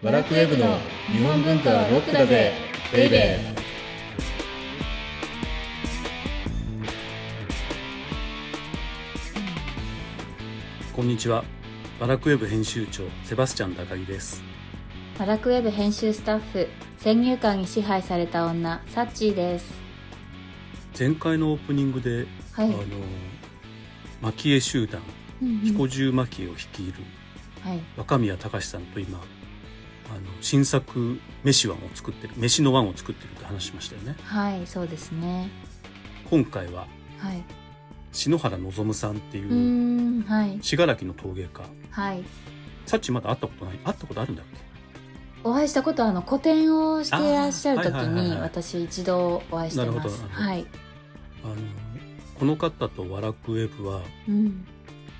[0.00, 2.52] バラクウェブの日本文化はロックだぜ
[2.92, 10.94] ベイベー。
[10.94, 11.42] こんにちは。
[11.98, 14.40] バラクウェブ編集長セバスチャン高木です。
[15.18, 19.74] バラクウェブ編集スタッフ先入観に支配された女サッチーです。
[20.96, 22.68] 前回のオープニングで、はい。
[22.68, 25.02] あの蒔絵集団
[25.42, 25.58] うんうん。
[25.62, 26.92] 彦十蒔絵を率いる
[27.64, 27.80] はい。
[27.96, 29.18] 若宮隆さんと今
[30.10, 34.16] あの新作飯ワンを作ってる飯のワンを作ってるって話しましたよね。
[34.22, 35.48] はいそうですね。
[36.30, 36.86] 今回は
[37.18, 37.42] はい。
[38.12, 40.58] 篠原望さんっていううーんはい。
[40.62, 41.62] 信楽の陶芸家。
[41.90, 42.24] はい。
[42.86, 44.58] さっちまだ会ったことない会ったことあるんだっけ？
[45.44, 49.90] お会いしたことはあの個展をしていらっしゃる時にはい私一度お会いしてます。
[49.92, 50.42] ほどなるほど。
[50.42, 50.66] はい。
[51.44, 51.54] あの
[52.38, 54.66] この方とワラクウェブはうん。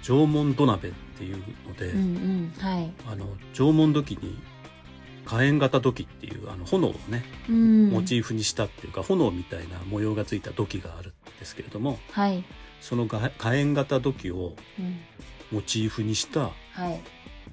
[0.02, 1.36] 縄文土鍋っていう
[1.66, 2.90] ので、うんうんはい。
[3.06, 4.38] あの縄文土器に
[5.28, 7.90] 火炎型土器っていうあの炎をね、うん。
[7.90, 12.42] モチーフにしたっていうか炎みたいな模様がついた土器があるんですけれどもはい。
[12.80, 14.96] そのが火炎型土器をうん。
[15.52, 16.40] モチーフにした
[16.72, 17.00] はい。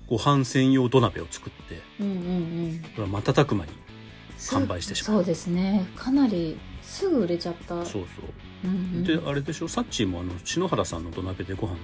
[0.07, 2.17] ご飯専用土鍋を作ってうんうんう
[2.75, 2.79] ん。
[2.81, 3.71] これは瞬く間に
[4.37, 5.17] す販売してしまう。
[5.19, 5.85] そうですね。
[5.95, 7.67] かなりすぐ売れちゃった。
[7.67, 8.03] そうそう。
[8.63, 9.03] うんうん。
[9.03, 9.67] であれでしょ？
[9.67, 11.75] サッチーもあの篠原さんの土鍋でご飯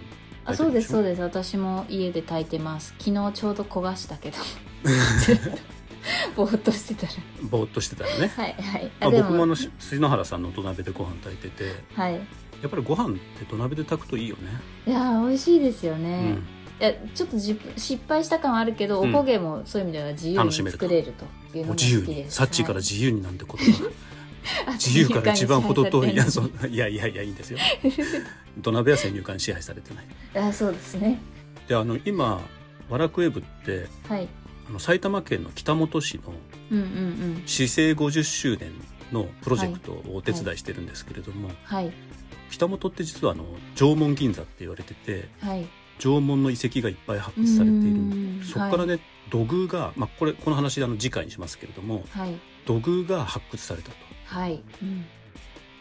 [0.45, 1.21] あそうですそうでです。
[1.21, 2.93] 私も家で炊いてます。
[2.99, 4.37] 昨日ちょうど焦がしたけど
[6.35, 7.13] ぼーっとしてたら。
[7.43, 8.31] ぼーっとしてたらね。
[8.35, 8.91] はいはい。
[8.99, 11.83] あで僕もあのし篠原さんの土鍋でご飯炊いてて。
[11.93, 12.19] はい。
[12.61, 14.51] やっぱりご飯って土鍋で炊くといいよね、
[14.85, 16.37] いやー美味しいですようね、ん、い
[16.79, 19.15] やちょっとじ失敗した感はあるけど、うん。
[19.15, 21.25] おこげもそういう意味では自由に作れると
[21.57, 22.05] いうのが好もう自由に。
[22.05, 23.91] きですサッチーから自由になんて言葉がは。
[23.91, 26.13] い 自由から一番程遠い。
[26.13, 27.57] いやあそんいやいやいやいいんですよ。
[28.61, 30.47] 土鍋は先入観に支配されてない。
[30.47, 31.19] あそうですね。
[31.67, 32.41] であの今
[32.89, 34.27] ワラクウェブってはい
[34.71, 36.33] あの埼玉県の北本市の
[37.45, 38.71] 市政50周年
[39.11, 41.91] のプロジェクトをお手伝いしてるんですけれども、はい。
[42.49, 43.43] 北本って実はあの
[43.75, 45.67] 縄文銀座って言われててはい。
[45.99, 48.99] 縄文の遺跡がいっぱい発掘されているうんそこからね、
[49.29, 52.39] 土偶が、まあ、これこの話あの次回にしますけれどもはい。
[52.65, 53.97] 土偶が発掘されたと。
[54.23, 55.05] はい、うん。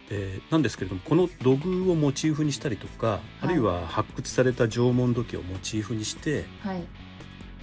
[0.08, 6.82] でなんですけれどもこの土偶をモチーフにしたりとか、あるいは発掘された縄文土器をモチーフにしてはい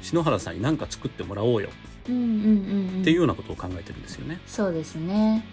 [0.01, 1.69] 篠原さんに何か作ってもらおうよ。
[1.69, 4.39] っていうようなことを考えてるんですよね。
[4.47, 5.43] そうですね。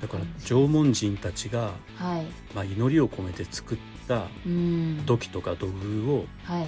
[0.00, 2.26] だから縄文人たちが、はい。
[2.54, 5.04] まあ、祈りを込めて作ったうん。
[5.04, 6.66] 土器とか土偶をはい。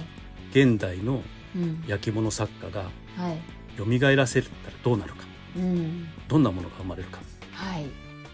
[0.51, 1.21] 現代の
[1.55, 1.83] うん。
[1.87, 2.81] 焼き物作家が
[3.17, 3.39] はい。
[3.77, 4.53] 蘇らせたら
[4.83, 5.23] どうなるか。
[5.57, 6.07] うん。
[6.27, 7.19] どんなものが生まれるか。
[7.53, 7.85] はい。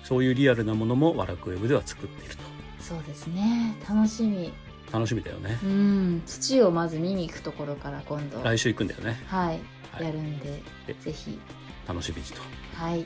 [0.04, 2.42] そういうリアルなものもワラクウェブでは作っていると。
[2.80, 3.76] そうですね。
[3.88, 4.52] 楽しみ
[4.92, 5.60] 楽しみだよね。
[5.64, 6.22] うん。
[6.26, 8.42] 土をまず見に行くところから今度。
[8.44, 9.22] 来週行くんだよね。
[9.28, 9.60] はい、
[9.92, 10.06] はい。
[10.06, 11.40] やるんでえぜひ。
[11.88, 12.42] 楽しみにと。
[12.76, 13.06] はい。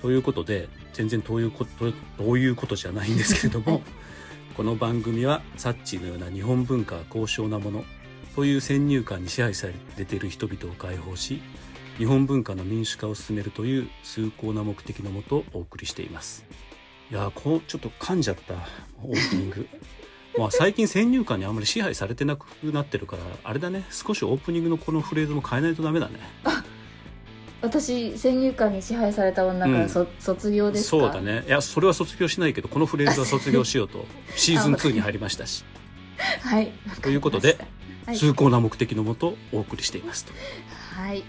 [0.00, 3.82] ということで全然どういうことどういうことじゃないんですけれども、はい。
[4.56, 7.84] この番組はサッチーのような日本文化は高尚なもの
[8.34, 11.40] という先入観に支配されている人々を解放し
[11.96, 16.44] 日本文化の民主化を進めるという崇高な目的のもとお送りしています。
[17.10, 18.54] いやーこうちょっと噛んじゃった
[19.02, 19.68] オープニング
[20.38, 23.84] まあ最近先入観にあんまり支配されてなくなってるからあれだね。
[23.90, 26.14] 少しオープニングのこのフレーズも変えないとダメだね。
[27.60, 29.88] 私先入観に支配された女から、うん。
[29.88, 30.90] そ卒業ですか？
[30.90, 31.44] そうだね。
[31.46, 34.06] いやそれは卒業しないけどこのフレーズは卒業しようと
[34.36, 35.64] シーズン2に入りましたし。
[36.42, 36.72] はい。
[37.02, 37.68] ということでわかり
[38.06, 40.32] ました崇高な目的のもとお送りしていますと。
[40.94, 41.24] はい、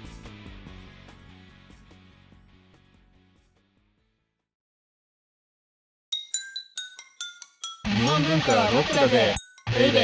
[8.29, 9.34] 文化はロックだぜ
[9.75, 10.03] ベイベー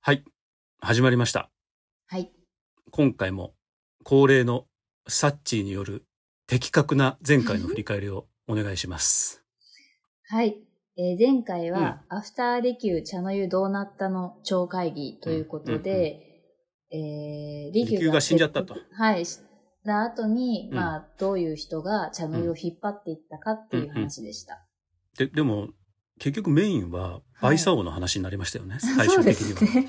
[0.00, 0.24] はい。
[0.80, 1.48] 始まりました。
[2.08, 2.32] はい、
[2.90, 3.54] 今回も
[4.02, 4.66] 恒例の
[5.06, 6.04] サッチーによる
[6.48, 9.44] 的確な前回の振り返りをお願いします。
[10.28, 10.56] はい。
[10.98, 16.18] えー前回は、アフターレキュー茶の湯どうなったの超会議ということで、
[16.90, 18.74] えー、利利休が死んじゃったと。
[18.90, 19.38] はい、し
[19.84, 20.76] た後に、うん。
[20.76, 24.64] まあ、どういう人が茶の湯を引っ張っていったかっていう話でした。
[25.16, 25.68] ででも
[26.18, 29.72] 結局メインはバイサオの話になりましたよね、最 そうで終的には。
[29.72, 29.88] すね。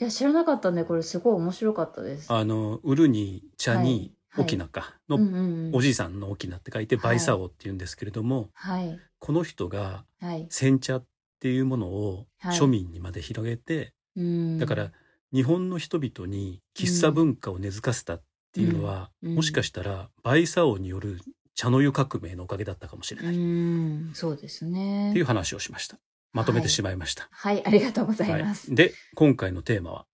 [0.00, 2.32] いや、知らなかったんで、これすごい面白かったです。
[2.32, 4.44] あの売るに茶にはい。
[4.46, 5.76] 沖縄かの、うんうんうん。
[5.76, 7.04] おじいさんの沖縄って書いてはい。
[7.04, 10.48] バイサオって言うんですけれども、はい、この人がはい。
[10.50, 11.06] 煎茶っ
[11.38, 12.58] ていうものをはい。
[12.58, 14.58] 庶民にまで広げて、うん。
[14.58, 14.92] だから、
[15.32, 18.22] 日本の人々に喫茶文化を根付かせたっ
[18.54, 21.20] ていうのは、うんうんもしかしたらバイサオによる
[21.54, 25.10] 茶の湯革命のおかげだったかもしれうない、っん、そうですね。
[25.12, 25.98] ていう話をしました。
[26.32, 27.28] まとめてしまいました。
[27.30, 28.68] はい、ありがとうございます。
[28.68, 30.06] はいで、今回のテーマは、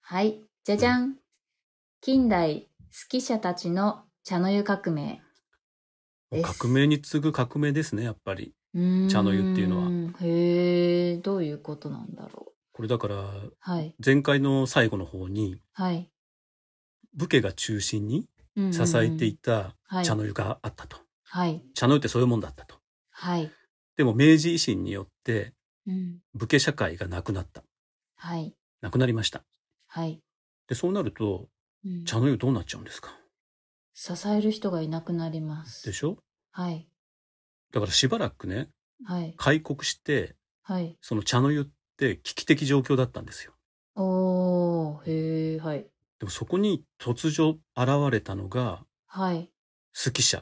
[0.00, 1.16] はい、じゃじゃん。
[2.00, 5.22] 近代スキ者たちの茶の湯革命
[6.30, 6.58] です。
[6.58, 8.54] 革命に次ぐ革命ですね、やっぱり。
[9.10, 13.56] 茶の湯っていうのはへえ、どういうことなんだろこれだから、う。
[13.60, 16.10] はい、前回の最後の方に、はい。
[17.14, 18.28] 武家が中心に
[18.72, 20.96] 支えていたはい茶の湯があったと。
[21.24, 22.76] はい、茶の湯ってそういうもんだったと。
[23.10, 23.50] はい。
[23.96, 25.52] でも明治維新によって
[25.84, 27.64] うん、武家社会がなくなった。
[28.14, 29.42] はい、なくなりました。
[29.88, 30.20] はい。
[30.68, 31.48] で、そうなると、
[31.84, 33.10] うん茶の湯どうなっちゃうんですか？
[33.92, 35.84] 支える人がいなくなります。
[35.84, 36.18] でしょ？
[36.52, 36.88] はい、
[37.72, 38.68] だからしばらくね、
[39.04, 40.96] はい、開国して、はい。
[41.00, 41.64] その茶の湯っ
[41.96, 43.52] て危機的状況だったんですよ。
[43.96, 45.86] おー、へえ、はい、
[46.22, 49.50] でもそこに突如現れたのが、はい、
[49.92, 50.40] 好き者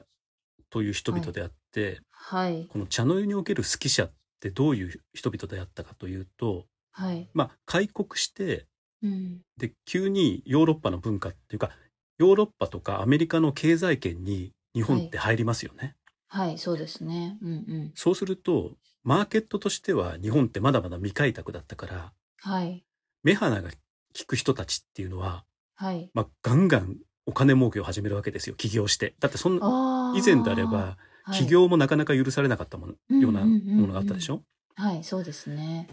[0.69, 7.31] という人々であって、はい、この茶の湯における好き者ってどういう人々であったかというと、はい。
[7.33, 8.67] まあ、開国して、
[9.03, 11.71] うん、で、急にヨーロッパの文化っていうか、
[12.19, 15.97] ヨーロッパとかアメリカの経済圏に日本って入りますよね。
[16.29, 17.39] はい、そうですね。
[17.41, 17.93] うんうん。
[17.95, 18.73] そうすると、
[19.03, 22.13] マーケットとしては日本ってまだまだ未開拓だったから、
[22.43, 22.85] はい、
[23.23, 25.47] 目鼻が利く人たちっていうのは、
[25.81, 26.11] はい。
[26.13, 29.15] まあ、ガンガンお金儲けを始めるわけですよ、起業して。
[29.19, 29.57] だってそん。
[30.15, 34.43] 以前であれば、はい、起業もなかなか許されなかったもの、うんようなうんうんうんものがあったでしょ？
[34.77, 35.89] はい、そうですね。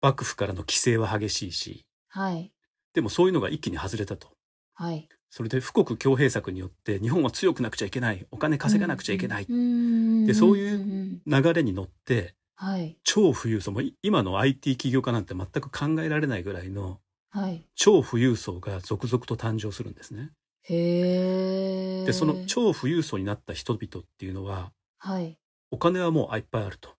[0.00, 2.52] 幕府からの規制は激しいし、はい、
[2.94, 4.28] でもそういうのが一気に外れたと。
[4.74, 5.06] はい。
[5.28, 17.00] それで富国強兵策によって日本は強くなくちゃいけない、お金稼がなくちゃいけない、ででそういうん流れに乗って、はい、超富裕層もい今の IT 起業家なんて全く考えられないぐらいの
[17.30, 17.66] はい。
[17.74, 20.30] 超富裕層が続々と誕生するんですね。
[20.62, 22.04] へえ。
[22.06, 25.38] で、その超富裕層になった人々っていうのは、はい。
[25.70, 26.90] お金はもういっぱいあると。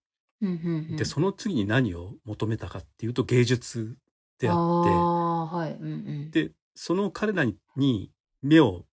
[0.41, 3.97] うんうんうんで、その次に何を求めたかっていうと芸術
[4.39, 5.73] であっああ、はい。
[5.73, 5.87] うんう
[6.27, 6.31] ん。
[6.31, 8.85] て、で、その彼らに目を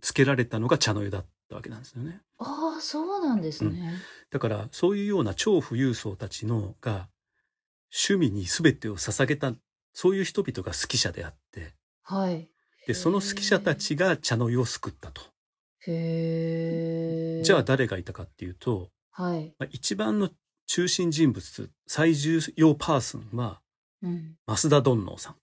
[0.00, 2.20] つけられたのが茶の湯だったわけなんですよね。
[2.38, 3.94] ああ、そうなんですね。
[4.30, 7.08] だから、そういうような超富裕層たちのが、
[8.08, 9.52] 趣味に全てを捧げた、
[9.92, 12.48] そういう人々が好き者であって、はい。
[12.86, 15.22] で、その好き者たちが茶の湯を救ったと。
[15.86, 17.42] へえ。
[17.42, 19.54] じゃあ誰がいたかっていうと、はい。
[19.58, 20.30] まあ一番の
[20.66, 23.60] 中心人物、最重要パーソンは、
[24.02, 24.36] うん。
[24.46, 25.36] 増田丼能さん。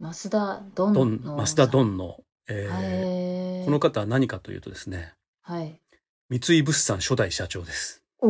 [0.00, 1.36] 増田どんドン、の。
[1.36, 2.22] 増田丼能。
[2.48, 3.64] えー。
[3.64, 5.80] この方は何かというとですね、はい。
[6.28, 8.02] 三井物産初代社長です。
[8.20, 8.28] お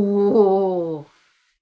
[0.99, 1.07] お。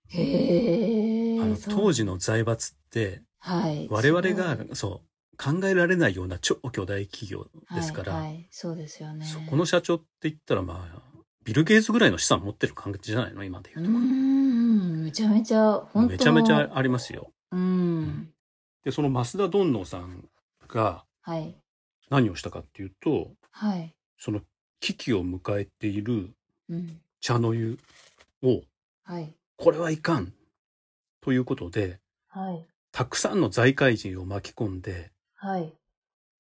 [0.09, 1.41] へえ。
[1.41, 3.87] あの当時の財閥って、はい。
[3.91, 9.27] 我々すがそう考えられないような超巨大企業ですから、はいはい、そうですよね。
[9.27, 11.03] そこの社長って言ったらまあ
[11.45, 13.45] ビル・ゲイツぐらいの資産持ってる感じじゃないの？
[13.45, 17.33] 今でうー言うと、ん、めちゃめちゃ、本当めちゃめちゃありますよ。
[17.53, 18.31] うん。
[18.83, 20.27] でその増田丼能さん
[20.67, 21.55] がはい。
[22.09, 23.95] 何をしたかっていうとはい。
[24.19, 24.41] その
[24.81, 26.31] 危機を迎えている
[26.71, 27.01] うん。
[27.21, 27.79] 茶の湯
[28.43, 28.63] を
[29.05, 29.35] はい。
[29.57, 30.33] これはいかん
[31.21, 31.99] ということで
[32.29, 32.65] はい。
[32.95, 35.73] たくさんの財界人を巻き込んではい。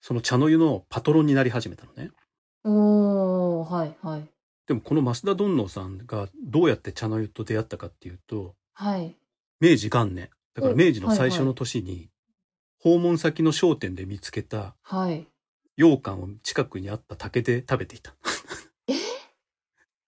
[0.00, 2.12] その茶の湯のパトロンになり始めたのね。
[2.62, 4.28] おー、はい、はい。
[4.68, 9.16] でもこの増田丼能さんがどうやって茶の湯と出会ったかっていうとはい。
[9.60, 12.08] 明治元年だからお明治の最初の年に
[12.78, 15.26] 訪問先の商店で見つけたはい。
[15.76, 18.14] 羊羹を近くにあった竹で食べていた。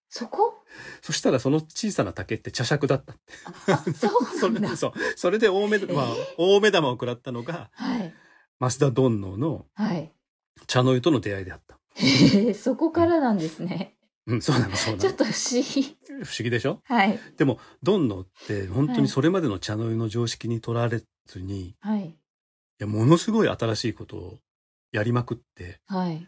[0.07, 0.56] そこ？
[1.01, 3.13] そしたらその小さな竹って茶杓だった。
[3.73, 4.61] あ、そうそなんだ。
[4.61, 6.07] れでそうそれで大目,、まあ、
[6.37, 8.13] 大目玉を食らったのがはい。
[8.59, 10.11] 増田丼能のはい。
[10.65, 11.77] 茶の湯との出会いであった。
[11.95, 13.95] へえ、そこからなんですね。
[14.25, 15.13] うん、そうなの、そうなのちょっ。
[15.13, 15.83] と不思議。
[16.05, 16.81] 不思議でしょ？
[16.83, 17.19] はい。
[17.37, 22.17] でも、丼能って本当にそれまでの茶の湯の常識にとらわれずに、いはい。
[22.79, 24.39] や、ものすごい新しいことを
[24.91, 26.27] やりまくって、はい。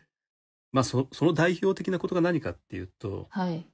[0.71, 3.65] まあ、そその代表的なことが何かっていうと、はい。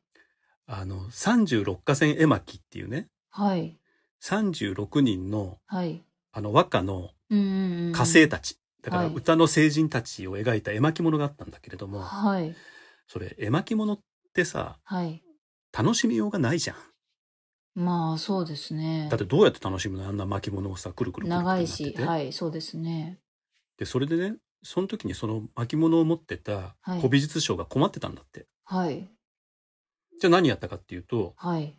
[0.67, 3.77] あの、36河川絵巻っていうね、はい。
[4.21, 6.03] 36人の、はい。
[6.31, 7.89] あの、和歌のうんうんうん。
[7.91, 12.55] 歌聖たち、だからはい歌の聖人たちを描いた絵巻物があったんだけれども、はい。
[13.07, 13.99] それ、絵巻物っ
[14.33, 15.21] てさ、はい。
[15.71, 16.77] 楽しみようがないじゃん。
[17.75, 19.19] まあ、そうですねだっ。
[19.19, 20.07] てどうやって楽しむの？
[20.07, 23.19] あんな巻物をさ、くるくるくるくる長いし、はい、そうですね。
[23.77, 28.47] で、それでね、その時にその巻物を持ってたはい古美術商が困ってたんだって。
[28.63, 29.09] はい。
[30.19, 31.75] じゃあ何やったかっていうと、はい。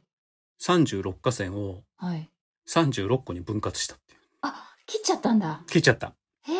[0.60, 2.28] 36河川をはい。
[2.68, 4.20] 36個に分割したっていう。
[4.42, 5.62] あ、切っちゃったんだ。
[5.68, 6.14] 切っちゃった。
[6.42, 6.56] へえ。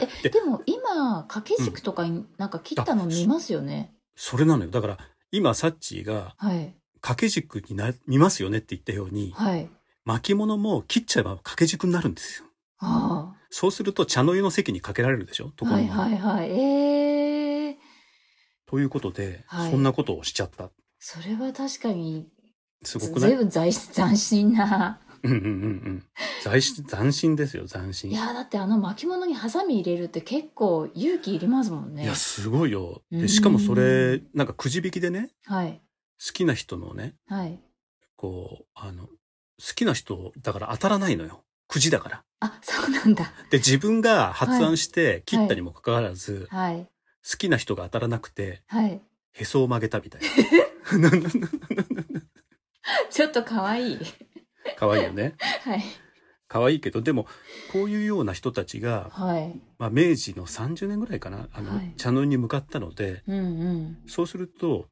[0.00, 3.94] えででも今、掛け軸とかになんか切ったの見ますよね。
[4.16, 4.70] それなのよ。
[4.70, 4.98] だから、
[5.30, 6.74] 今、サッチーがはい。
[7.00, 9.68] 掛け軸にな見ますよねって言ったように、はい。
[10.04, 12.48] 巻物も切っちゃえば掛け軸になるんですよ。
[12.80, 15.50] あそうすると茶の湯の席にかけられるでしょ？
[15.56, 15.70] とあ。
[15.70, 16.02] はいころが。
[16.04, 16.50] はいはい。
[16.50, 17.76] ええ
[18.66, 20.70] ということで、はいそんなことをしちゃった。
[20.98, 22.28] それは確かに、
[22.82, 23.30] すごくない？
[23.30, 25.00] ずいぶん斬 斬新な。
[25.22, 25.50] うんうんうんう
[25.90, 26.04] ん。
[26.44, 28.10] 斬新、 斬新ですよ、斬新。
[28.10, 32.04] いや、だってあの巻物にハサミ入れるって結構勇気いりますもんね。
[32.04, 33.02] いや、すごいよ。
[33.10, 35.80] で、うんしかもそれ、なんかくじ引きでね、はい。
[36.24, 37.60] 好きな人のね、はい。
[38.16, 39.12] こう、あの、好
[39.74, 41.44] きな人、だから当たらないのよ。
[41.68, 42.24] くじだから。
[42.40, 43.32] あ、そうなんだ。
[43.50, 46.86] で、自分が発案して切ったにもかかわらず、はい。
[47.28, 49.00] 好きな人が当たらなくて、はい。
[49.32, 50.28] へそを曲げたみたいな。
[53.10, 53.98] ちょっと可愛い。
[54.76, 55.34] 可愛いよね。
[55.62, 55.82] はい。
[56.48, 57.26] 可愛いけど、でも、
[57.72, 59.60] こういうような人たちが、はい。
[59.78, 63.98] まあ、明治の30年ぐらいかな、あの、はい茶の湯に向かったので、うんうん。
[64.06, 64.88] そうすると、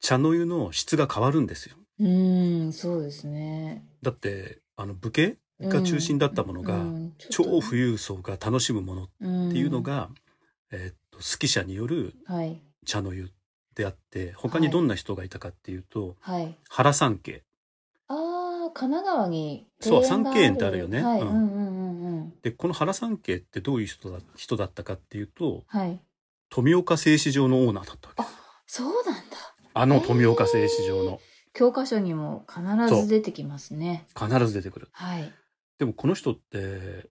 [0.00, 1.76] 茶の湯の質が変わるんですよ。
[2.00, 3.84] うーん、そうですね。
[4.02, 10.10] だって、あの、武家が中心だったものが、うんちょっと超富裕層が楽しむものっっていうの、が、
[10.70, 12.14] えーっと、好き者による。
[12.84, 13.30] 茶の湯
[13.78, 16.52] であって、他にどんな人がいたかっていうと、はい。
[16.68, 17.44] 原三家。
[18.08, 21.20] ああ、神奈川にそう三景園ってあるよねはい。
[21.20, 22.34] ううんんうんうんうん。
[22.42, 26.00] で、この原三家ってどういう人だ人だったかっていうと、はい。
[26.50, 28.34] 富岡製糸場のオーナーだったわけです。
[28.66, 29.36] そうなんだ。
[29.74, 31.20] あの富岡製糸場の
[31.52, 32.62] 教科書にも必
[33.02, 34.08] ず出てきますね。
[34.18, 34.88] 必ず出てくる。
[34.90, 35.32] はい。
[35.78, 37.08] でもこの人って、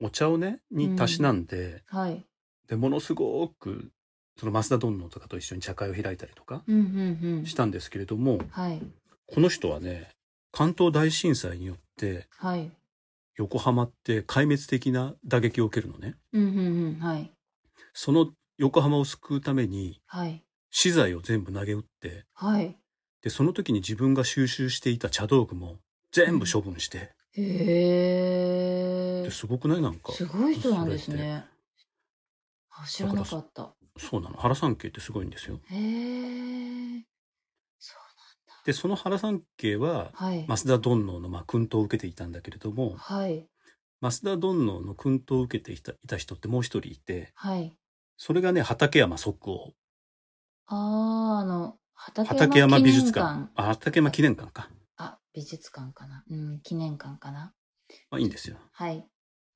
[0.00, 2.24] お茶をね、にたしなんで、はい。
[2.68, 3.90] で、ものすごく、
[4.38, 7.46] その増田どんのとかと一緒に茶会を開いたりとかうんうんうん。
[7.46, 8.82] したんですけれども、はい。
[9.26, 10.10] この人はね、
[10.52, 12.70] 関東大震災によって、はい。
[13.36, 16.14] 横浜って壊滅的な打撃を受けるのね。
[16.32, 16.60] うんうんう
[16.92, 17.00] ん。
[17.00, 17.30] はい。
[17.92, 20.42] その横浜を救うために、はい。
[20.70, 22.76] 資材を全部投げ打って、はい。
[23.22, 25.78] で、その時に自分が収集していた茶道具も
[26.12, 29.22] 全部処分して、へえ。
[29.24, 29.82] ですごくない？
[29.82, 30.12] なんか。
[30.12, 31.44] すごい人なんですね。
[32.70, 33.74] あ、知らなかった。
[33.96, 34.36] てそうなの。
[34.36, 35.60] 原三家ってすごいんですよ。
[35.70, 37.04] へえ。
[38.66, 40.44] で、その原三家は、はい。
[40.48, 43.46] 増田どんのの、まあ、薫陶を受けていたんだけれども、はい。
[44.02, 47.72] 増田どんのの薫陶を受けていたいた人ってもう一人いて、はい。
[48.16, 49.72] それがね、畠山即王。
[50.66, 53.48] ああ、あの、畠畠山美術館。
[53.54, 54.68] あ、畠山記念館か。
[54.96, 56.24] あ、美術館かな。
[56.28, 57.54] うん、記念館かな。
[58.10, 58.56] まあいいんですよ。
[58.72, 59.06] はい。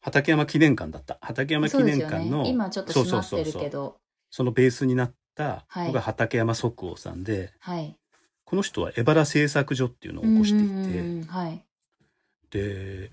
[0.02, 1.18] 畠山記念館だった。
[1.20, 2.48] 畠山記念館の、ね。
[2.48, 4.00] 今ちょっと閉まってるけど。
[4.30, 7.96] そのベースになったのがはい畠山即王さんで、はい。
[8.44, 11.64] この人は荏原製作所っていうのを起こしていて、はい。
[12.50, 13.12] で、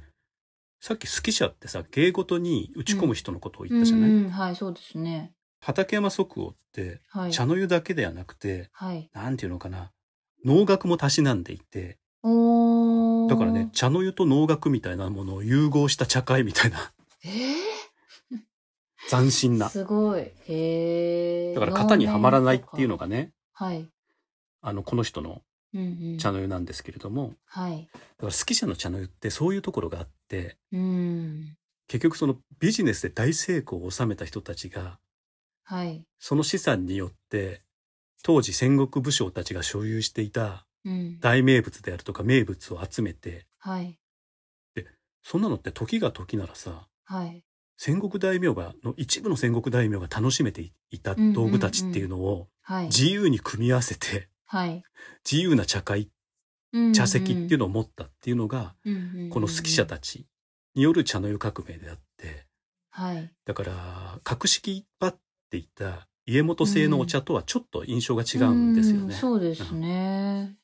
[0.80, 5.34] さっき好き者ってさ、芸事に打ち込む人のことを言ったじゃない、うんうんはい、そうですね。
[5.60, 7.32] 畠山即王って、はい。
[7.32, 9.10] 茶の湯だけではなくて、はい。
[9.14, 9.92] なんていうのかな、
[10.44, 16.92] 能楽もたしなんでいて、だからね、、茶の湯と能楽みたいなものを融合した茶会みたいな、
[17.24, 17.30] え
[19.10, 19.68] 斬新な。
[19.68, 20.22] ー、すごい。
[20.22, 21.54] へえ。
[21.54, 23.02] だから型にはまらないっていうのが。
[23.02, 23.88] がね、はい。
[24.62, 25.42] あの、この人の
[25.74, 26.18] うんうん。
[26.18, 27.90] 茶の湯なんですけれども、はい。
[27.94, 31.58] だから好き者の茶の湯ってそういうところがあって、うん。
[31.88, 35.00] 結局そのビジネスで大成功を収めた人たちが、
[35.64, 36.04] はい。
[36.20, 37.62] その資産によって、
[38.24, 41.20] 当時戦国武将たちが所有していたうん。
[41.20, 44.00] 大名物であるとか名物を集めて、はい。
[45.22, 47.44] そんなのって時が時ならさ、はい。
[47.78, 52.86] 戦国大名が、の一部の戦国大名が楽しめていた道具たちっていうのをはい。
[52.88, 54.84] 自由に組み合わせて、はい。
[55.30, 56.10] 自由な茶会、
[56.94, 58.76] 茶席っていうのを持ったっていうのが、
[59.32, 59.88] この好き者ち。
[59.88, 60.28] たち
[60.76, 62.46] による茶の湯革命であって、
[62.90, 63.32] はい。
[63.46, 65.20] だから、格式ばっ
[65.50, 69.14] ていた家元製のお茶とはちょっと印象が違うんですようんね。
[69.14, 70.58] そうですね。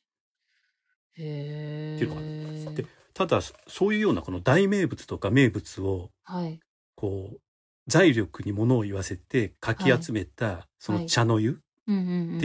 [1.13, 1.95] へえ。
[1.95, 6.59] っていうのがあってただ、そういうようなこの大名物とか名物を、はい。
[7.03, 7.39] こう、
[7.87, 11.59] 財力に物を言わせてかき集めた、その茶の湯。
[11.83, 11.91] って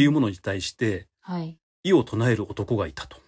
[0.03, 1.61] いうものに対して、はい。
[1.85, 3.19] 異を唱える男がいたと。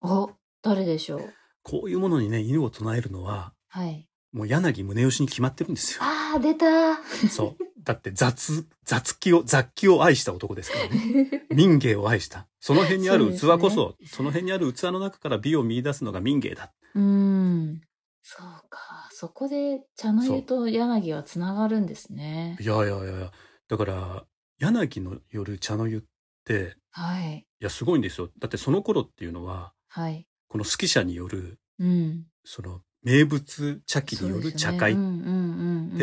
[0.00, 0.30] お、
[0.62, 1.34] 誰でしょう？
[1.62, 4.08] こういうものにね、異を唱えるのは、はい。
[4.32, 6.02] もう柳宗悦に決まってるんですよ。
[6.02, 6.96] ああ、出た。
[7.28, 7.82] そう。
[7.82, 11.46] だって雑、雑気を、雑気を愛した男ですからね。
[11.54, 12.48] 民芸を愛した。
[12.58, 16.72] その辺にある器こそ、その辺にある器の中から美を見出すのが民芸だ。
[16.94, 17.82] うん。
[18.22, 18.89] そうか。
[19.20, 22.64] そこで茶の湯と柳はつながるんですねい。
[22.64, 23.30] やいやいやいや。
[23.68, 24.24] だから、
[24.58, 26.02] 柳のよる茶の湯っ
[26.46, 27.40] て、はい。
[27.40, 28.30] いや、すごいんですよ。
[28.38, 30.26] だってその頃っていうのは、はい。
[30.48, 32.24] この好き者による、うん。
[32.44, 35.00] その、名物茶器による茶会って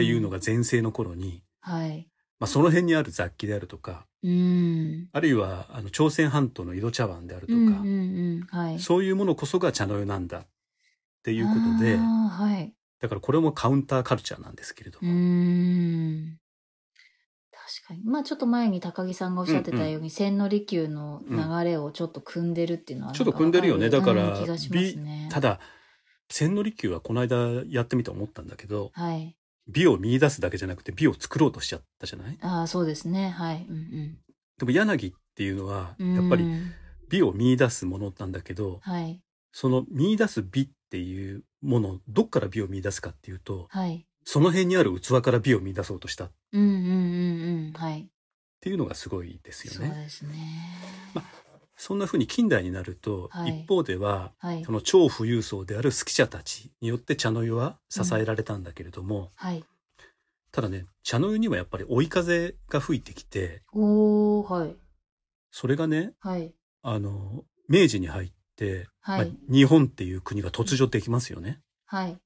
[0.03, 2.07] いうのが全盛の頃に、はい。
[2.39, 5.09] まあ、その辺にある雑記であるとか、うん。
[5.11, 8.47] あるいはあの朝鮮半島の井戸茶碗であるとか、うんうんうん。
[8.51, 8.79] はい。
[8.79, 10.47] そういうものこそが茶の湯なんだっ
[11.23, 12.76] ていうことではい。
[12.99, 16.37] だからこれもカウンターカルチャーなんですけれどうも、ーん。
[17.51, 18.03] 確かに。
[18.05, 21.37] まあちょっと前に高木さんがおっしゃってたように、千利休の流
[21.69, 23.89] れをちょっと組んでるっていうのはちょっと組んでるよね。
[23.89, 25.27] だから、うん気がしますね。
[25.31, 25.59] ただ、
[26.29, 29.35] 千利休はこの間やってみて思ったんだけど、はい。
[29.67, 32.37] 美を見出すだけじゃなくて美を作ろうとしちゃったじゃない？
[32.41, 33.29] ああ、そうですね。
[33.29, 33.65] はい。
[33.69, 34.17] うん
[34.57, 36.15] でも柳っていうのは、うん。
[36.15, 36.71] やっぱりうん
[37.09, 39.21] 美を見出すものなんだけど、はい。
[39.51, 44.05] その見出す美っていうもの、どっから美を見出すかっていうと、はい。
[44.23, 47.73] その辺にある器から美を見出そうとしたっうんうんうんうん。
[47.73, 48.09] はい。
[48.59, 50.03] ていうのがすごいですそうよね。
[50.03, 50.31] ですね。
[51.13, 51.23] ま
[51.75, 54.71] そんな風に近代になると、はい一方では、はいそ。
[54.71, 59.63] の超富裕層である好き者たちによって茶の湯は支えられたんだけれども、はい。
[60.51, 64.75] ただね、茶の湯にはやっぱり追い風が吹いてきて、おー、はい。
[65.51, 66.51] それがね、はい。
[66.81, 68.31] あの、明治に入
[69.01, 71.61] はいまあ日本っていう国が突如できますよね。
[71.85, 72.17] はい。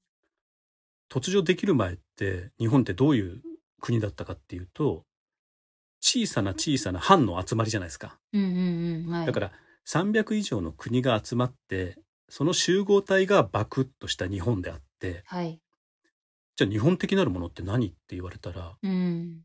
[1.10, 3.42] 突如できる前って、日本ってどういう
[3.82, 5.06] 国だったかっていうと、
[6.00, 8.18] 小さな小さな藩の集まりじゃないですか。
[8.34, 9.12] うんうんうん。
[9.12, 9.26] はい。
[9.28, 9.52] だから
[9.88, 11.98] 300以上の国が集まって、
[12.30, 15.60] その集合体がバクッとした日本であって、はい。
[16.56, 19.42] じゃあ日本的なるものって何って言われたら、うん。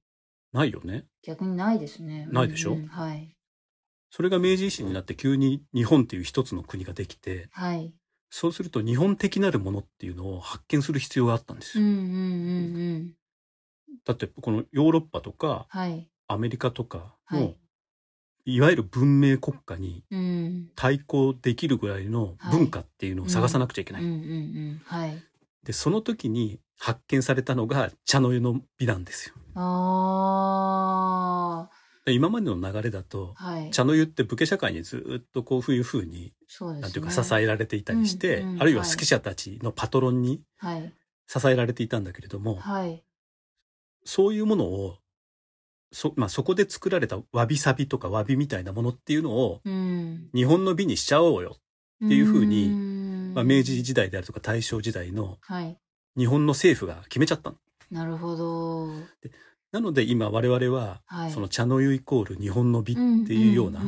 [0.53, 1.05] ないよね。
[1.23, 2.27] 逆にないですね。
[2.31, 2.73] ないでしょ？
[2.73, 3.36] うんうんはい。
[4.11, 7.93] それが明治維新になって急に日本っていう一つの国ができて、はい。
[8.31, 11.85] そうすると日本的なるものっていうのを発見する必要があったんですよ。
[11.85, 12.09] うんうんうんう
[12.99, 13.13] ん。
[14.05, 16.09] だってこのヨーロッパとかはい。
[16.29, 17.57] アメリカとかの、はい
[18.47, 20.71] い、わゆる文明国家にうん。
[20.75, 24.03] 対抗できるぐらいの文化っていうのを探さなくちゃいけない。
[25.65, 29.35] で、その時に発見されたのが茶の湯の美なんですよ。
[29.59, 31.76] あで
[32.13, 33.45] 今までの流れだと、あ。
[33.53, 33.71] はい。
[33.71, 36.81] 茶の湯って武家社会にずっとこういうふうに、ね。
[36.81, 40.93] なんていうか支えられていたりして、うんうんあるいは好き者たちのパトロンにはい。
[41.27, 43.03] 支えられていたんだけれども、はい。
[44.05, 44.99] そういうものを、
[45.93, 50.31] そ,、まあ、そこで作られたわびさびとかわびみたいなものっていうのをうん。
[50.35, 51.57] 日本の美にしちゃおうよ。
[52.05, 55.79] っていうふうにんまあ、明治時代であるとか大正時代のはい。
[56.17, 57.57] 日本の政府が決めちゃったの。
[57.91, 58.89] なるほど。
[59.77, 61.31] なので今我々は、はい。
[61.31, 63.83] その茶の湯イコール日本の美っていうような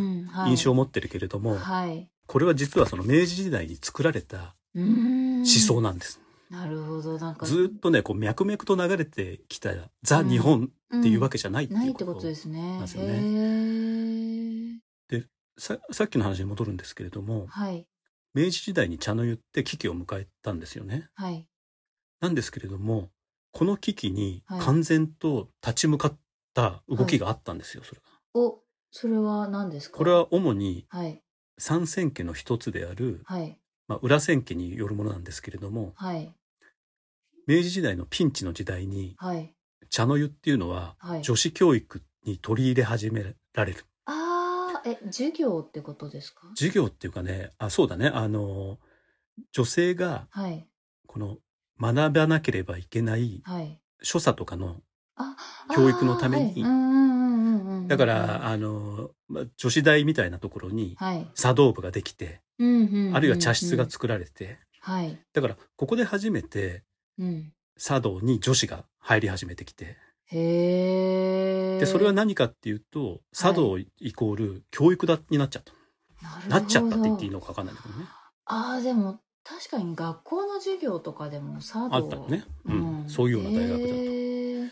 [0.46, 2.11] 印象をも持ってるけれども、はい。
[2.27, 6.20] これは実はその明治時代に作られた思想なんです。
[6.51, 7.18] なるほど。
[7.18, 7.46] なんか。
[7.46, 9.70] ずっとね、こう脈々と流れてきた
[10.03, 12.72] ザ・日本っていうわけじゃないってないいうってことですね。
[12.72, 15.24] なんですよねへー
[15.57, 17.87] ささっきの話に戻るんですけれども、はい。
[18.35, 21.09] 明治時代に茶の湯って危機を迎えたんですよね。
[21.14, 21.46] はい。
[22.20, 23.09] なんですけれども、
[23.52, 26.18] この危機にはい完全と立ち向かっ
[26.54, 28.06] た動きがあったんですよ、それが。
[28.34, 29.98] お、それは何ですか？
[29.98, 31.22] これは主にはい。
[31.58, 33.58] 三千家の一つである、はい。
[33.88, 36.32] まあ、裏千家によるものなんですけれども、はい。
[37.46, 39.54] 明治時代のピンチの時代にはい。
[39.90, 41.22] 茶の湯っていうのははい。
[41.22, 43.84] 女子教育に取り入れ始められる。
[44.04, 46.48] ああ、え、授業ってことですか？
[46.54, 48.78] 授業っていうかね、あ、そうだね、あの、
[49.52, 50.68] 女性がはい。
[51.06, 51.38] この
[51.80, 53.80] 学ばなければいけないはい。
[54.02, 54.76] 所作とかの、
[55.16, 55.36] あ、
[55.74, 56.64] 教育のために。
[57.88, 61.26] だから、、あの、まあ女子大みたいなところにはい。
[61.34, 65.18] 茶道部ができて、あるいは茶室が作られて、はい。
[65.32, 66.84] だからここで初めて
[67.18, 67.52] うん。
[67.78, 69.96] 茶道に女子が入り始めてきて、
[70.30, 71.78] へえ。
[71.80, 75.72] で、それは何かっていうと、茶道イコール教育だ、になっちゃった。
[76.48, 78.06] なっちゃったって言っていいののかわかんないけどね。
[78.46, 82.44] ああ、でも、確かに学校の授業とかでも茶道あったのね。
[82.66, 83.04] うん。
[83.08, 83.94] そういうような大学だと。
[83.94, 84.68] へー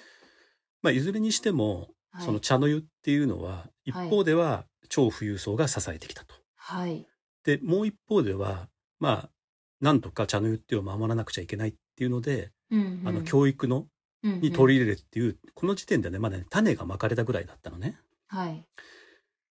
[0.82, 1.80] まあ、いずれにしても、
[2.12, 6.34] はいその茶の湯っていうのは、一方では超富裕層が支えてきたと。
[6.54, 7.06] はい。
[7.44, 9.30] で、もう一方では、まあ、
[9.82, 13.86] なんとか茶の湯っていうのを守らなくちゃいけないっていうので、うんうんあの、教育の、
[14.22, 17.98] にり取り入れるっていう、この時点でね、まだね、種がまかれたぐらいだったのね。
[18.28, 18.64] はい。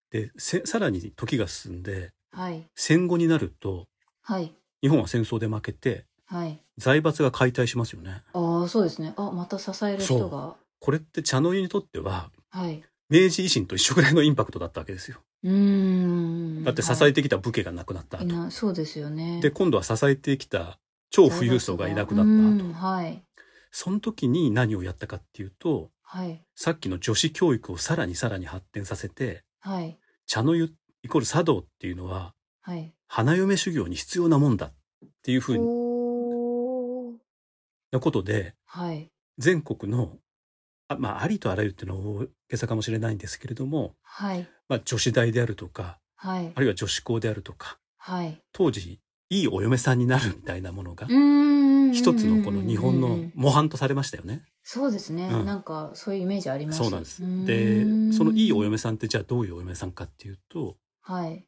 [0.09, 2.67] で、せさらに時が進んで、はい。
[2.73, 3.85] 戦後になると、
[4.23, 4.55] はい。
[4.85, 6.59] 日本は戦争で負けて、はい。
[6.77, 8.21] 財閥が解体しますよね。
[8.33, 9.15] ああ、そうですね。
[9.17, 10.57] あ、また支える人が。
[10.79, 12.83] これって茶の湯にとっては、はい。
[13.09, 15.17] 明治維新と一緒ぐらいのインパクトだったわけですよ。
[15.43, 16.63] うーん。
[16.63, 18.25] だって支えてきた武家がなくなった後。
[18.25, 19.41] いなそうですよね。
[19.41, 20.77] で、今度は支えてきた
[21.09, 22.73] 超富裕層がいなくなうんった後。
[22.73, 23.23] はい。
[23.71, 26.43] その時に何をやったかっていうと、はい。
[26.53, 29.97] さっきの女子教育をさらにさらに発展させて、はい。
[30.27, 30.71] 茶の湯
[31.01, 32.93] イコール茶道っていうのは、はい。
[33.07, 34.73] 花嫁修行に必要なもんだっ
[35.25, 37.15] ていうふうおー
[37.91, 39.09] なことで、はい。
[39.39, 40.17] 全国の
[40.87, 44.47] あまあありとあらゆるっていうのは大げさかもしれないんですけれども、はい。
[44.69, 46.59] まあ、女子大であるとかはいあ。
[46.59, 48.39] るいは女子校であるとかはい。
[48.53, 51.07] 当時いいお嫁さんになるみたいなものが。
[51.91, 54.43] 一つのこの日本の模範とされましたよね。
[54.61, 55.27] そうですね。
[55.31, 56.77] うんなんか、そういうイメージあります。
[56.77, 57.21] そうなんです。
[57.45, 61.47] でそのいいお嫁さんってじゃあどういうお嫁さんかっていうとはい。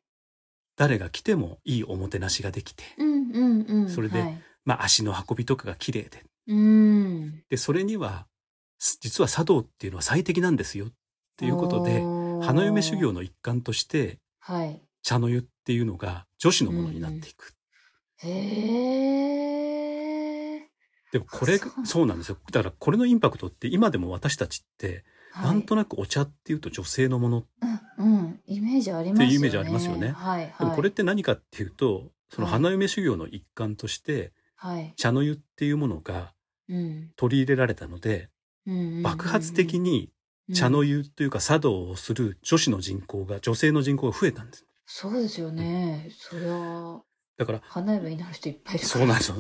[0.78, 3.90] 誰が来てもいいおもてなしができて、うんうんうん。
[3.90, 7.44] それではい、まあ、足の運びとかが綺麗でうーん。
[7.50, 8.28] でそれには
[8.78, 10.90] す実は茶道っていうのは最適なんですよっ
[11.36, 12.04] ていうことで
[12.42, 14.82] 花嫁修行の一環としてはい。
[15.04, 17.54] 茶の湯っていうのが女子のものになっていく。
[18.18, 19.48] へえ。
[21.12, 25.06] でもこれそうなんですよだからこれのインパクトって今でも私たちって、
[25.38, 27.44] はいなんとなくお茶っていうと女性のもの
[27.98, 29.26] うん、うん、イメージありますよね。
[29.26, 30.54] っていうイメージありますよねはい、はい。
[30.60, 34.94] でもこれって何かっていうとそのはい花嫁修行の一環としてはい。
[34.96, 36.34] 茶の湯っていうものが
[36.70, 37.12] うん。
[37.16, 38.30] 取り入れられたので
[38.66, 40.12] うんうんうんうん爆発的に
[40.54, 46.10] 茶の湯というか茶道をする女子の人口が女性の人口が増えたんですそうですよね。
[46.18, 47.02] そりゃ、
[47.38, 48.86] だから花嫁になる人いっぱいいる。
[48.86, 49.36] そうなんですよ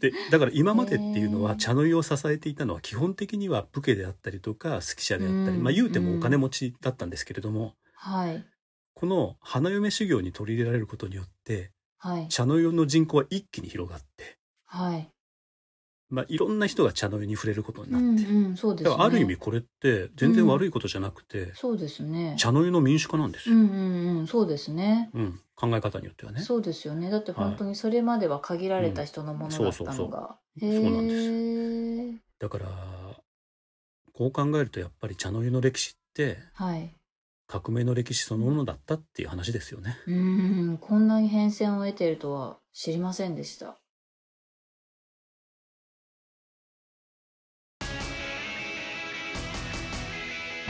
[0.00, 8.44] で だから今までっていうのは茶の湯を支えていたのは基本的には武家であったりとか好き者であったり、うんまあ言うてもお金持ちだったんですけれども、はい。
[8.94, 12.28] この花嫁修行に取り入れられることによってはい。
[12.28, 15.10] 茶の湯の人口は一気に広がって、はい。
[16.10, 18.96] まあ、いろんな人が茶の湯に触れることにうなって、んうん、そうですね。
[18.98, 22.34] ある意味これって全然悪いことじゃなくて、そうですね。
[22.38, 25.10] 茶の湯の民主化なんですよ、うんうんうん、そうですね。
[25.14, 26.40] うん考え方によってはね。
[26.40, 27.10] そうですよね。
[27.10, 30.38] だって本当にそれまでは限られた人のものだったうんそうそうそうのが。
[30.60, 32.22] そうなんです。
[32.38, 32.66] だから
[34.12, 36.94] こう考えるとやっぱり茶の湯の歴史ってはい。
[37.48, 39.96] 革命の歴史そのものだったっていう話ですよね。
[40.06, 43.78] うーん、こんなに変遷を得ているとは知りませんでした。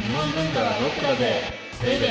[0.08, 1.42] 日本文化はロックだぜ
[1.82, 2.10] ベイベー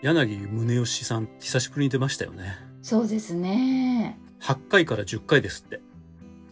[0.00, 2.56] 柳宗悦さん久しぶりに出ましたよね。
[2.80, 4.18] そうですね。
[4.40, 5.80] 8回から10回ですって。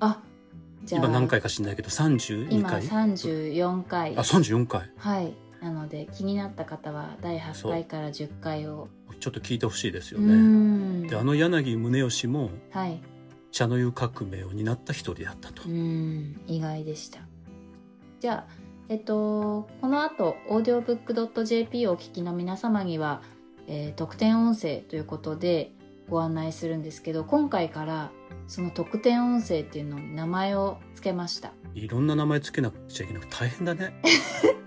[0.00, 0.20] あ、
[0.84, 4.16] じゃあ、今何回か知んないけど32今回34回。
[4.18, 5.41] あ34回はい。
[5.62, 8.88] なので気になった方は第8回から10回を。
[9.20, 10.34] ちょっと聞いてほしいですよね。
[10.34, 11.06] ん。
[11.06, 13.00] であの柳宗悦もはい。
[13.52, 15.66] 茶の湯革命を担った一人だったとう。
[15.66, 17.20] ーん、意外でした。
[18.18, 18.52] じゃあ、
[18.88, 23.22] えっと、この後、audiobook.jp をお聞きの皆様には、
[23.68, 25.72] えー特典音声ということで
[26.08, 28.10] ご案内するんですけど、今回から
[28.48, 31.52] その特典音声っていうのに名前を付けました。
[31.74, 33.92] いろんな名前つけなくちゃいけなくて大変だね。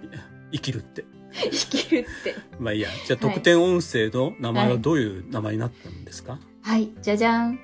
[0.51, 1.05] 生きるって。
[1.33, 2.35] 生きるって。
[2.59, 2.89] まあいいや。
[3.05, 7.59] じゃあはい特典音声の名前ははいどういう名前になったんですか、はい、じゃじゃん。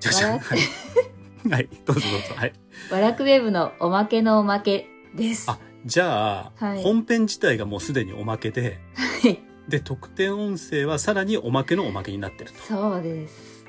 [0.00, 0.32] じゃじゃん。
[0.32, 0.58] わはい。
[1.50, 1.68] はい。
[1.84, 2.34] どうぞどうぞ。
[2.36, 2.52] はい。
[2.90, 5.50] ワラクウェブのおまけのおまけです。
[5.50, 9.38] あじゃあ、はい本編自体がもうすでにおまけで、はい。
[9.68, 12.44] で、特典音声はさらにおまけのおまけになって。
[12.44, 12.56] ると。
[12.56, 13.66] そうです。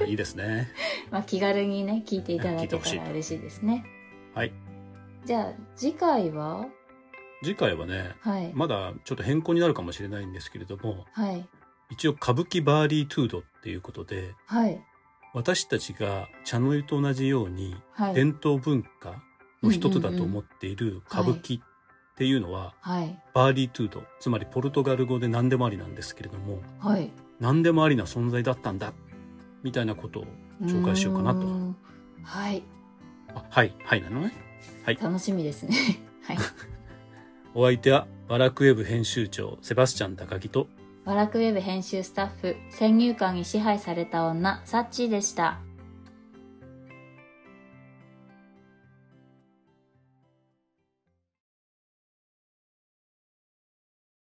[0.00, 0.68] あいいですね。
[1.10, 2.32] まあ気軽にね、聞いて。
[2.32, 2.76] いただけ聞いて。
[2.76, 3.84] ほしいたら嬉しいですね。
[4.34, 4.52] はい。
[5.24, 6.66] じゃあ、次回は
[7.42, 8.52] 次回はね、はい。
[8.54, 11.46] まだちょっと変更になるかもしれないんですけれども、はい。
[11.90, 14.80] 一応歌舞伎 vale tudo っていうことで、はい。
[15.34, 18.14] 私たちが茶の湯と同じようにはい。
[18.14, 19.22] 伝統文化
[19.62, 21.62] の一つだと思っている歌舞伎っ
[22.16, 23.22] ていうのは、はい。
[23.34, 27.10] vale tudo、つまりポルトガル語で何でもありなんですけれども、はい。
[27.38, 28.92] 何でもありな存在だったんだ、
[29.62, 30.24] みたいなことを
[30.62, 31.46] 紹介しようかなと
[32.24, 32.62] はい。
[33.34, 34.32] あはい、はいなのね。
[35.00, 35.76] 楽しみですね。
[36.24, 36.38] はい。
[37.60, 40.68] お相手は、バラクウェブ編集長、セバスチャン高木と、
[41.04, 45.58] ワラクウェブ編集スタッフ、先入観に支配された女、サッチーでした。